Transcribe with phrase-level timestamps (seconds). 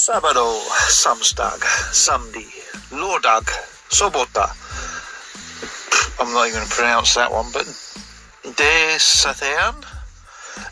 [0.00, 0.58] Sabado,
[0.88, 1.62] samstag,
[1.92, 2.48] samedi,
[2.90, 3.44] lördag,
[3.90, 4.48] sobota.
[6.18, 7.66] I'm not even going to pronounce that one, but
[8.56, 9.84] Desathan.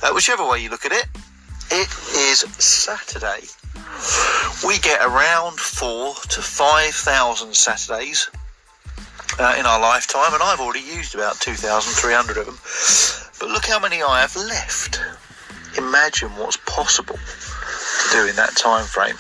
[0.03, 1.07] Uh, whichever way you look at it,
[1.71, 3.45] it is Saturday.
[4.67, 8.31] We get around four to five thousand Saturdays
[9.39, 12.59] uh, in our lifetime, and I've already used about 2,300 of them.
[13.39, 14.99] But look how many I have left.
[15.77, 17.19] Imagine what's possible
[18.13, 19.17] do in that time frame.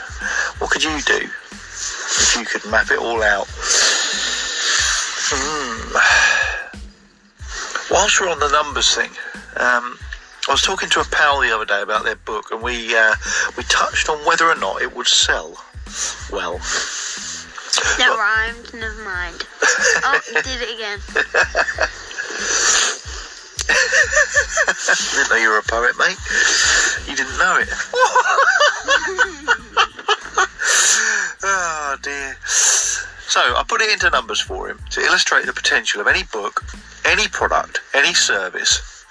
[0.58, 3.46] What could you do if you could map it all out?
[5.30, 5.94] Hmm.
[7.92, 9.10] Whilst we're on the numbers thing,
[9.56, 9.98] um,
[10.48, 13.14] I was talking to a pal the other day about their book, and we uh,
[13.56, 15.56] we touched on whether or not it would sell
[16.32, 16.58] well.
[17.98, 18.74] That rhymed.
[18.74, 19.46] Never mind.
[20.04, 21.00] Oh, you did it again.
[25.18, 26.16] didn't know you were a poet, mate.
[27.06, 27.68] You didn't know it.
[31.42, 32.36] oh dear.
[32.44, 36.64] So I put it into numbers for him to illustrate the potential of any book,
[37.04, 39.04] any product, any service,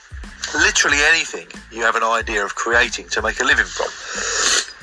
[0.56, 3.90] literally anything you have an idea of creating to make a living from.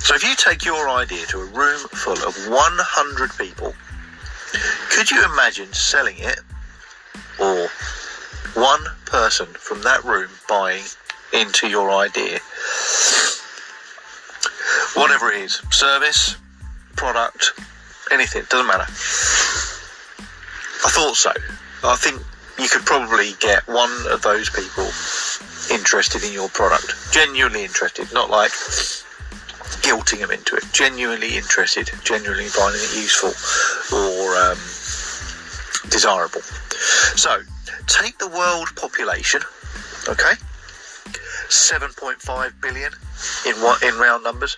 [0.00, 3.74] So if you take your idea to a room full of 100 people,
[4.90, 6.40] could you imagine selling it
[7.40, 7.68] or
[8.54, 10.84] one person from that room buying
[11.32, 12.38] into your idea?
[14.94, 16.36] Whatever it is, service,
[16.96, 17.52] product,
[18.12, 18.86] anything, doesn't matter.
[20.84, 21.32] I thought so.
[21.82, 22.22] I think
[22.58, 24.86] you could probably get one of those people
[25.74, 28.52] interested in your product, genuinely interested, not like
[29.82, 33.34] guilting them into it, genuinely interested, genuinely finding it useful
[33.96, 34.58] or um,
[35.90, 36.40] desirable.
[37.16, 37.42] So,
[37.86, 39.40] take the world population,
[40.08, 40.34] okay,
[41.48, 42.92] 7.5 billion
[43.46, 44.56] in what in round numbers,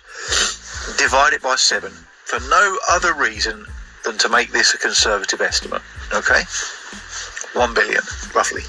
[0.97, 1.91] divide it by seven
[2.25, 3.65] for no other reason
[4.03, 5.81] than to make this a conservative estimate,
[6.13, 6.43] okay,
[7.53, 8.01] one billion
[8.35, 8.61] roughly.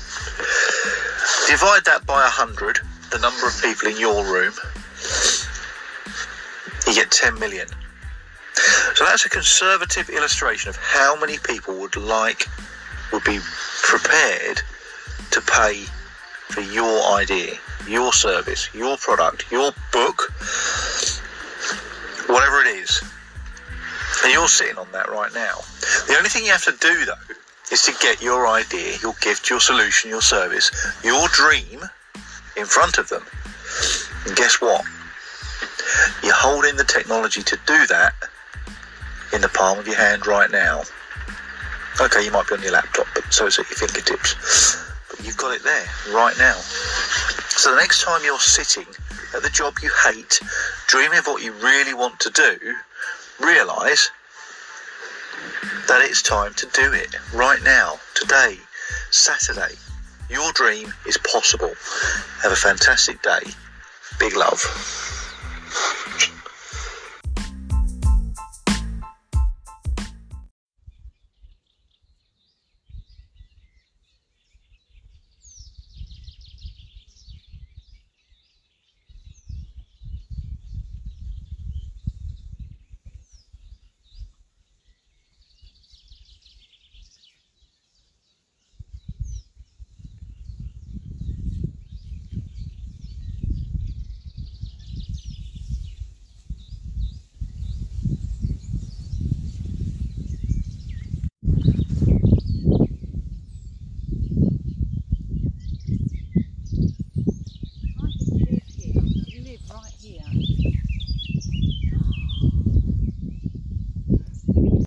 [1.49, 2.79] Divide that by 100,
[3.11, 4.53] the number of people in your room,
[6.87, 7.67] you get 10 million.
[8.95, 12.47] So that's a conservative illustration of how many people would like,
[13.13, 13.39] would be
[13.83, 14.63] prepared
[15.31, 15.85] to pay
[16.49, 17.55] for your idea,
[17.87, 20.33] your service, your product, your book,
[22.29, 23.03] whatever it is.
[24.25, 25.59] And you're sitting on that right now.
[26.09, 27.35] The only thing you have to do, though,
[27.71, 30.71] is to get your idea, your gift, your solution, your service,
[31.05, 31.83] your dream
[32.57, 33.23] in front of them.
[34.27, 34.85] And guess what?
[36.23, 38.15] You're holding the technology to do that
[39.33, 40.83] in the palm of your hand right now.
[42.01, 44.78] Okay, you might be on your laptop, but so is at your fingertips.
[45.29, 46.55] You've got it there right now.
[47.51, 48.87] So the next time you're sitting
[49.37, 50.41] at the job you hate,
[50.87, 52.57] dreaming of what you really want to do,
[53.39, 54.11] realise
[55.87, 58.57] that it's time to do it right now, today,
[59.11, 59.75] Saturday.
[60.31, 61.75] Your dream is possible.
[62.43, 63.53] Have a fantastic day.
[64.19, 64.65] Big love.